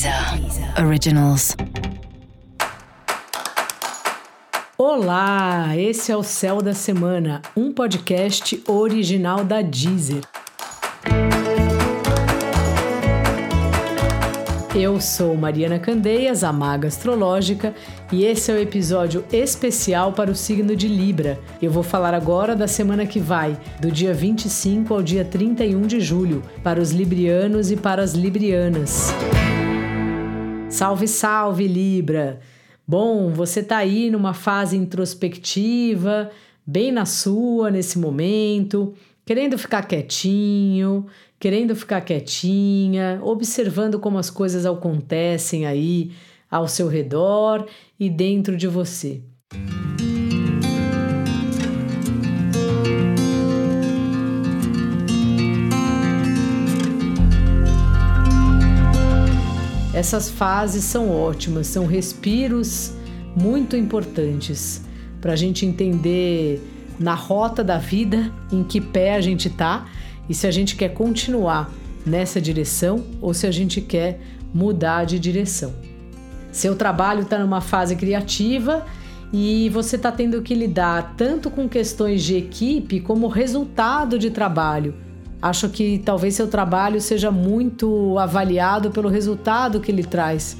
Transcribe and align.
Deezer 0.00 0.82
Originals. 0.82 1.54
Olá, 4.78 5.76
esse 5.76 6.10
é 6.10 6.16
o 6.16 6.22
Céu 6.22 6.62
da 6.62 6.72
Semana, 6.72 7.42
um 7.54 7.70
podcast 7.70 8.62
original 8.66 9.44
da 9.44 9.60
Deezer. 9.60 10.22
Eu 14.74 14.98
sou 15.02 15.36
Mariana 15.36 15.78
Candeias, 15.78 16.42
a 16.44 16.50
maga 16.50 16.88
astrológica, 16.88 17.74
e 18.10 18.24
esse 18.24 18.50
é 18.50 18.54
o 18.54 18.58
episódio 18.58 19.22
especial 19.30 20.14
para 20.14 20.30
o 20.30 20.34
signo 20.34 20.74
de 20.74 20.88
Libra. 20.88 21.38
Eu 21.60 21.70
vou 21.70 21.82
falar 21.82 22.14
agora 22.14 22.56
da 22.56 22.66
semana 22.66 23.04
que 23.04 23.20
vai, 23.20 23.54
do 23.78 23.90
dia 23.90 24.14
25 24.14 24.94
ao 24.94 25.02
dia 25.02 25.26
31 25.26 25.82
de 25.82 26.00
julho, 26.00 26.42
para 26.64 26.80
os 26.80 26.90
librianos 26.90 27.70
e 27.70 27.76
para 27.76 28.02
as 28.02 28.14
librianas. 28.14 29.12
Salve, 30.70 31.08
salve, 31.08 31.66
Libra! 31.66 32.38
Bom, 32.86 33.32
você 33.32 33.60
tá 33.60 33.78
aí 33.78 34.08
numa 34.08 34.32
fase 34.32 34.76
introspectiva, 34.76 36.30
bem 36.64 36.92
na 36.92 37.04
sua 37.04 37.72
nesse 37.72 37.98
momento, 37.98 38.94
querendo 39.26 39.58
ficar 39.58 39.82
quietinho, 39.82 41.06
querendo 41.40 41.74
ficar 41.74 42.00
quietinha, 42.02 43.18
observando 43.20 43.98
como 43.98 44.16
as 44.16 44.30
coisas 44.30 44.64
acontecem 44.64 45.66
aí 45.66 46.12
ao 46.48 46.68
seu 46.68 46.86
redor 46.86 47.66
e 47.98 48.08
dentro 48.08 48.56
de 48.56 48.68
você. 48.68 49.20
Essas 60.00 60.30
fases 60.30 60.84
são 60.84 61.14
ótimas, 61.14 61.66
são 61.66 61.84
respiros 61.84 62.94
muito 63.36 63.76
importantes 63.76 64.80
para 65.20 65.34
a 65.34 65.36
gente 65.36 65.66
entender 65.66 66.58
na 66.98 67.12
rota 67.12 67.62
da 67.62 67.76
vida 67.76 68.32
em 68.50 68.64
que 68.64 68.80
pé 68.80 69.14
a 69.14 69.20
gente 69.20 69.48
está 69.48 69.86
e 70.26 70.32
se 70.32 70.46
a 70.46 70.50
gente 70.50 70.74
quer 70.74 70.94
continuar 70.94 71.70
nessa 72.06 72.40
direção 72.40 73.04
ou 73.20 73.34
se 73.34 73.46
a 73.46 73.50
gente 73.50 73.82
quer 73.82 74.18
mudar 74.54 75.04
de 75.04 75.18
direção. 75.18 75.74
Seu 76.50 76.74
trabalho 76.74 77.20
está 77.20 77.38
numa 77.38 77.60
fase 77.60 77.94
criativa 77.94 78.86
e 79.30 79.68
você 79.68 79.96
está 79.96 80.10
tendo 80.10 80.40
que 80.40 80.54
lidar 80.54 81.12
tanto 81.14 81.50
com 81.50 81.68
questões 81.68 82.22
de 82.22 82.38
equipe 82.38 83.00
como 83.00 83.28
resultado 83.28 84.18
de 84.18 84.30
trabalho 84.30 84.94
Acho 85.42 85.68
que 85.68 85.98
talvez 85.98 86.34
seu 86.34 86.48
trabalho 86.48 87.00
seja 87.00 87.30
muito 87.30 88.18
avaliado 88.18 88.90
pelo 88.90 89.08
resultado 89.08 89.80
que 89.80 89.90
ele 89.90 90.04
traz. 90.04 90.56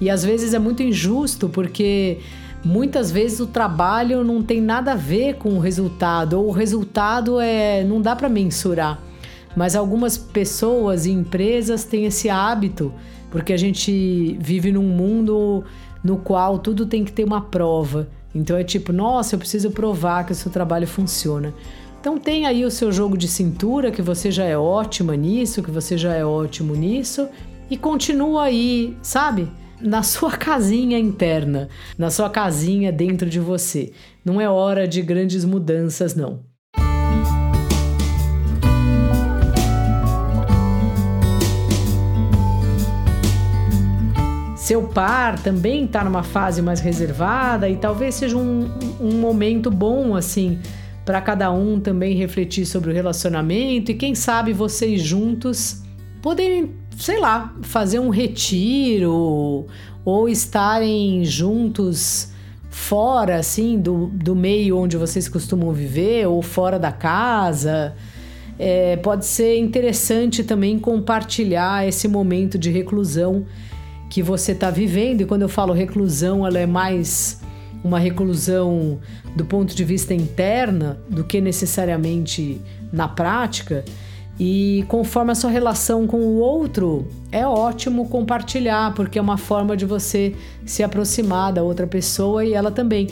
E 0.00 0.10
às 0.10 0.24
vezes 0.24 0.54
é 0.54 0.58
muito 0.58 0.82
injusto, 0.82 1.48
porque 1.48 2.18
muitas 2.64 3.12
vezes 3.12 3.38
o 3.38 3.46
trabalho 3.46 4.24
não 4.24 4.42
tem 4.42 4.60
nada 4.60 4.92
a 4.92 4.96
ver 4.96 5.34
com 5.34 5.50
o 5.50 5.60
resultado, 5.60 6.34
ou 6.34 6.48
o 6.48 6.50
resultado 6.50 7.38
é 7.38 7.84
não 7.84 8.00
dá 8.00 8.16
para 8.16 8.28
mensurar. 8.28 8.98
Mas 9.56 9.76
algumas 9.76 10.18
pessoas 10.18 11.06
e 11.06 11.12
empresas 11.12 11.84
têm 11.84 12.06
esse 12.06 12.28
hábito, 12.28 12.92
porque 13.30 13.52
a 13.52 13.56
gente 13.56 14.36
vive 14.40 14.72
num 14.72 14.82
mundo 14.82 15.62
no 16.02 16.16
qual 16.16 16.58
tudo 16.58 16.86
tem 16.86 17.04
que 17.04 17.12
ter 17.12 17.24
uma 17.24 17.40
prova. 17.40 18.08
Então 18.34 18.56
é 18.56 18.64
tipo, 18.64 18.92
nossa, 18.92 19.36
eu 19.36 19.38
preciso 19.38 19.70
provar 19.70 20.26
que 20.26 20.32
o 20.32 20.34
seu 20.34 20.50
trabalho 20.50 20.88
funciona. 20.88 21.54
Então 22.04 22.18
tem 22.18 22.44
aí 22.44 22.66
o 22.66 22.70
seu 22.70 22.92
jogo 22.92 23.16
de 23.16 23.26
cintura, 23.26 23.90
que 23.90 24.02
você 24.02 24.30
já 24.30 24.44
é 24.44 24.58
ótima 24.58 25.16
nisso, 25.16 25.62
que 25.62 25.70
você 25.70 25.96
já 25.96 26.12
é 26.12 26.22
ótimo 26.22 26.74
nisso, 26.74 27.26
e 27.70 27.78
continua 27.78 28.42
aí, 28.42 28.94
sabe? 29.00 29.50
Na 29.80 30.02
sua 30.02 30.32
casinha 30.36 30.98
interna, 30.98 31.66
na 31.96 32.10
sua 32.10 32.28
casinha 32.28 32.92
dentro 32.92 33.30
de 33.30 33.40
você. 33.40 33.90
Não 34.22 34.38
é 34.38 34.46
hora 34.46 34.86
de 34.86 35.00
grandes 35.00 35.46
mudanças, 35.46 36.14
não. 36.14 36.40
Seu 44.54 44.82
par 44.88 45.38
também 45.38 45.86
está 45.86 46.04
numa 46.04 46.22
fase 46.22 46.60
mais 46.60 46.80
reservada 46.80 47.66
e 47.66 47.76
talvez 47.76 48.14
seja 48.14 48.36
um, 48.36 48.70
um 49.00 49.12
momento 49.18 49.70
bom 49.70 50.14
assim 50.14 50.60
para 51.04 51.20
cada 51.20 51.50
um 51.52 51.78
também 51.78 52.16
refletir 52.16 52.64
sobre 52.64 52.90
o 52.90 52.94
relacionamento 52.94 53.90
e 53.90 53.94
quem 53.94 54.14
sabe 54.14 54.52
vocês 54.52 55.02
juntos 55.02 55.82
poderem, 56.22 56.72
sei 56.96 57.20
lá, 57.20 57.54
fazer 57.62 57.98
um 57.98 58.08
retiro 58.08 59.66
ou 60.04 60.28
estarem 60.28 61.24
juntos 61.24 62.32
fora 62.70 63.36
assim 63.36 63.78
do, 63.78 64.06
do 64.06 64.34
meio 64.34 64.78
onde 64.78 64.96
vocês 64.96 65.28
costumam 65.28 65.72
viver 65.72 66.26
ou 66.26 66.40
fora 66.42 66.78
da 66.78 66.90
casa. 66.90 67.94
É, 68.58 68.96
pode 68.96 69.26
ser 69.26 69.58
interessante 69.58 70.42
também 70.42 70.78
compartilhar 70.78 71.86
esse 71.86 72.08
momento 72.08 72.58
de 72.58 72.70
reclusão 72.70 73.44
que 74.08 74.22
você 74.22 74.52
está 74.52 74.70
vivendo. 74.70 75.20
E 75.20 75.24
quando 75.24 75.42
eu 75.42 75.48
falo 75.48 75.72
reclusão, 75.72 76.46
ela 76.46 76.58
é 76.58 76.66
mais 76.66 77.40
uma 77.84 77.98
reclusão 77.98 78.98
do 79.36 79.44
ponto 79.44 79.76
de 79.76 79.84
vista 79.84 80.14
interna 80.14 80.98
do 81.08 81.22
que 81.22 81.40
necessariamente 81.40 82.60
na 82.90 83.06
prática. 83.06 83.84
E 84.40 84.84
conforme 84.88 85.30
a 85.30 85.34
sua 85.34 85.50
relação 85.50 86.06
com 86.06 86.16
o 86.16 86.38
outro, 86.38 87.06
é 87.30 87.46
ótimo 87.46 88.08
compartilhar, 88.08 88.94
porque 88.94 89.18
é 89.18 89.22
uma 89.22 89.36
forma 89.36 89.76
de 89.76 89.84
você 89.84 90.34
se 90.64 90.82
aproximar 90.82 91.52
da 91.52 91.62
outra 91.62 91.86
pessoa 91.86 92.44
e 92.44 92.54
ela 92.54 92.70
também. 92.70 93.08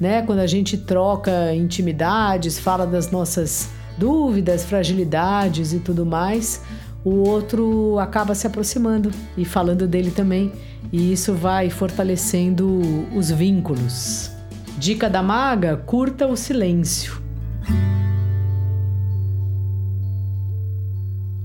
Né? 0.00 0.20
Quando 0.22 0.40
a 0.40 0.46
gente 0.46 0.76
troca 0.76 1.54
intimidades, 1.54 2.58
fala 2.58 2.86
das 2.86 3.10
nossas 3.10 3.70
dúvidas, 3.96 4.64
fragilidades 4.64 5.72
e 5.72 5.80
tudo 5.80 6.04
mais, 6.04 6.62
o 7.04 7.28
outro 7.28 7.98
acaba 7.98 8.34
se 8.34 8.46
aproximando 8.46 9.10
e 9.36 9.44
falando 9.44 9.86
dele 9.86 10.10
também, 10.10 10.52
e 10.92 11.12
isso 11.12 11.34
vai 11.34 11.70
fortalecendo 11.70 12.80
os 13.14 13.30
vínculos. 13.30 14.30
Dica 14.78 15.08
da 15.08 15.22
maga: 15.22 15.76
curta 15.76 16.26
o 16.26 16.36
silêncio. 16.36 17.22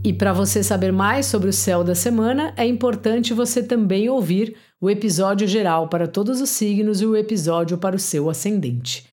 E 0.05 0.11
para 0.11 0.33
você 0.33 0.61
saber 0.61 0.91
mais 0.91 1.27
sobre 1.27 1.49
o 1.49 1.53
céu 1.53 1.81
da 1.81 1.95
semana, 1.95 2.53
é 2.57 2.65
importante 2.65 3.33
você 3.33 3.63
também 3.63 4.09
ouvir 4.09 4.55
o 4.81 4.89
episódio 4.89 5.47
geral 5.47 5.87
para 5.87 6.07
todos 6.07 6.41
os 6.41 6.49
signos 6.49 6.99
e 6.99 7.05
o 7.05 7.15
episódio 7.15 7.77
para 7.77 7.95
o 7.95 7.99
seu 7.99 8.29
ascendente. 8.29 9.12